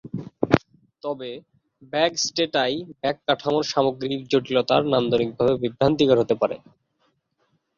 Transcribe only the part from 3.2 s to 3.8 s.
কাঠামোর